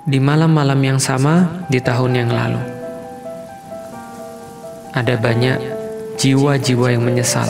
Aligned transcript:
Di 0.00 0.16
malam-malam 0.16 0.80
yang 0.80 0.96
sama 0.96 1.68
di 1.68 1.76
tahun 1.76 2.24
yang 2.24 2.32
lalu, 2.32 2.62
ada 4.96 5.12
banyak 5.20 5.60
jiwa-jiwa 6.16 6.96
yang 6.96 7.04
menyesal. 7.04 7.44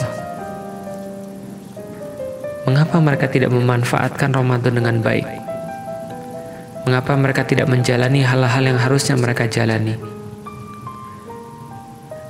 Mengapa 2.67 2.99
mereka 2.99 3.31
tidak 3.31 3.55
memanfaatkan 3.55 4.35
Ramadan 4.35 4.83
dengan 4.83 4.99
baik? 4.99 5.23
Mengapa 6.83 7.15
mereka 7.15 7.47
tidak 7.47 7.71
menjalani 7.71 8.19
hal-hal 8.19 8.63
yang 8.67 8.79
harusnya 8.83 9.15
mereka 9.15 9.47
jalani? 9.47 9.95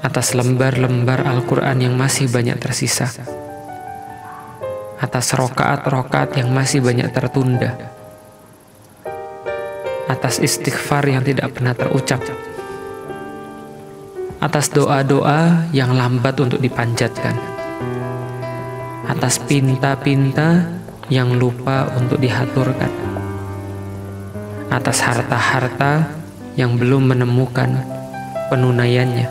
Atas 0.06 0.38
lembar-lembar 0.38 1.26
Al-Quran 1.26 1.82
yang 1.82 1.98
masih 1.98 2.30
banyak 2.30 2.62
tersisa. 2.62 3.10
Atas 5.02 5.34
rokaat-rokaat 5.34 6.38
yang 6.38 6.54
masih 6.54 6.78
banyak 6.86 7.10
tertunda. 7.10 8.00
Atas 10.12 10.43
istighfar 10.43 11.07
yang 11.07 11.24
tidak 11.24 11.56
pernah 11.56 11.71
terucap. 11.71 12.20
Atas 14.43 14.68
doa-doa 14.75 15.71
yang 15.71 15.96
lambat 15.96 16.36
untuk 16.43 16.60
dipanjatkan 16.60 17.61
atas 19.11 19.43
pinta-pinta 19.43 20.65
yang 21.11 21.36
lupa 21.36 21.92
untuk 22.00 22.15
dihaturkan, 22.18 22.87
atas 24.71 25.04
harta-harta 25.04 26.07
yang 26.56 26.79
belum 26.79 27.12
menemukan 27.12 27.75
penunaiannya. 28.48 29.28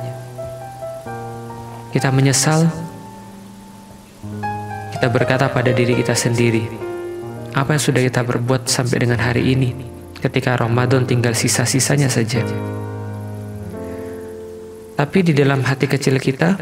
Kita 1.91 2.13
menyesal, 2.13 2.69
kita 4.95 5.09
berkata 5.09 5.49
pada 5.49 5.73
diri 5.73 5.97
kita 5.97 6.13
sendiri, 6.13 6.69
apa 7.57 7.73
yang 7.75 7.83
sudah 7.83 8.05
kita 8.05 8.21
berbuat 8.21 8.69
sampai 8.69 9.01
dengan 9.01 9.19
hari 9.19 9.59
ini, 9.59 9.73
ketika 10.21 10.55
Ramadan 10.61 11.09
tinggal 11.09 11.33
sisa-sisanya 11.33 12.13
saja. 12.13 12.45
Tapi 15.01 15.19
di 15.25 15.33
dalam 15.33 15.65
hati 15.65 15.89
kecil 15.89 16.21
kita, 16.21 16.61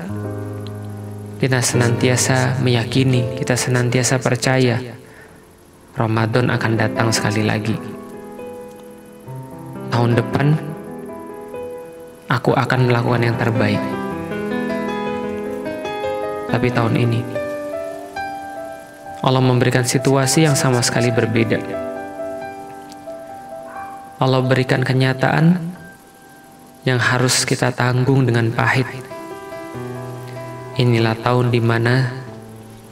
kita 1.42 1.58
senantiasa 1.58 2.62
meyakini, 2.62 3.34
kita 3.34 3.58
senantiasa 3.58 4.22
percaya 4.22 4.78
Ramadan 5.98 6.54
akan 6.54 6.72
datang 6.78 7.10
sekali 7.10 7.42
lagi. 7.42 7.74
Tahun 9.90 10.12
depan, 10.14 10.54
aku 12.30 12.54
akan 12.54 12.80
melakukan 12.86 13.22
yang 13.26 13.34
terbaik. 13.34 13.82
Tapi 16.46 16.68
tahun 16.70 16.94
ini, 16.94 17.20
Allah 19.26 19.42
memberikan 19.42 19.82
situasi 19.82 20.46
yang 20.46 20.54
sama 20.54 20.78
sekali 20.78 21.10
berbeda. 21.10 21.87
Allah 24.18 24.42
berikan 24.42 24.82
kenyataan 24.82 25.58
yang 26.82 26.98
harus 26.98 27.46
kita 27.46 27.70
tanggung 27.70 28.26
dengan 28.26 28.50
pahit 28.50 28.86
Inilah 30.78 31.18
tahun 31.18 31.50
di 31.50 31.58
mana 31.58 32.06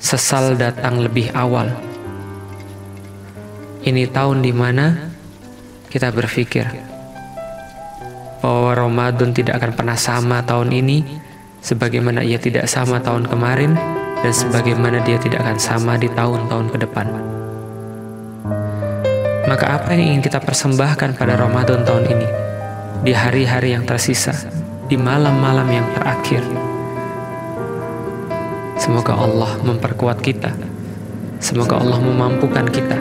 sesal 0.02 0.58
datang 0.58 0.98
lebih 0.98 1.30
awal. 1.38 1.70
Ini 3.86 4.10
tahun 4.10 4.42
di 4.42 4.50
mana 4.50 5.14
kita 5.86 6.10
berpikir 6.10 6.66
bahwa 8.42 8.74
Ramadan 8.74 9.30
tidak 9.30 9.62
akan 9.62 9.72
pernah 9.78 9.94
sama 9.94 10.42
tahun 10.42 10.74
ini 10.74 11.06
sebagaimana 11.62 12.26
ia 12.26 12.42
tidak 12.42 12.66
sama 12.66 12.98
tahun 12.98 13.30
kemarin 13.30 13.78
dan 14.18 14.34
sebagaimana 14.34 15.06
dia 15.06 15.22
tidak 15.22 15.46
akan 15.46 15.58
sama 15.62 15.94
di 15.94 16.10
tahun-tahun 16.10 16.66
ke 16.74 16.78
depan. 16.90 17.06
Maka 19.46 19.78
apa 19.78 19.94
yang 19.94 20.14
ingin 20.14 20.22
kita 20.26 20.42
persembahkan 20.42 21.14
pada 21.14 21.38
Ramadan 21.38 21.86
tahun 21.86 22.04
ini? 22.10 22.28
Di 23.06 23.12
hari-hari 23.14 23.78
yang 23.78 23.86
tersisa, 23.86 24.34
di 24.90 24.98
malam-malam 24.98 25.70
yang 25.70 25.86
terakhir, 25.94 26.42
Semoga 28.86 29.18
Allah 29.18 29.50
memperkuat 29.66 30.22
kita. 30.22 30.54
Semoga 31.42 31.82
Allah 31.82 31.98
memampukan 31.98 32.62
kita 32.70 32.94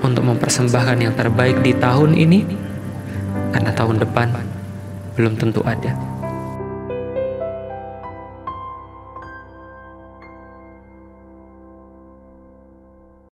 untuk 0.00 0.24
mempersembahkan 0.24 0.96
yang 0.96 1.12
terbaik 1.12 1.60
di 1.60 1.76
tahun 1.76 2.16
ini, 2.16 2.40
karena 3.52 3.74
tahun 3.76 4.00
depan 4.00 4.32
belum 5.18 5.36
tentu 5.36 5.60
ada. 5.66 6.13